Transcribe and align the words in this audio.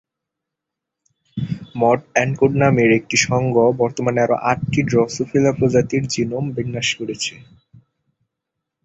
Mod-encode 1.75 2.53
নামের 2.61 2.89
একটি 2.99 3.17
সংঘ 3.27 3.53
বর্তমানে 3.81 4.19
আরো 4.21 4.35
আটটি 4.51 4.79
"ড্রসোফিলা" 4.83 5.51
প্রজাতির 5.57 6.03
জিনোম 6.13 6.45
বিন্যাস 6.55 6.89
করছে। 6.97 7.33